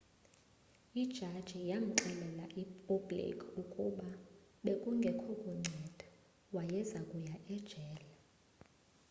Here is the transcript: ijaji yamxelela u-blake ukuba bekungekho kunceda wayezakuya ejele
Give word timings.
ijaji 1.03 1.59
yamxelela 1.69 2.45
u-blake 2.95 3.33
ukuba 3.61 4.07
bekungekho 4.63 5.31
kunceda 5.41 6.07
wayezakuya 6.55 7.35
ejele 7.55 8.05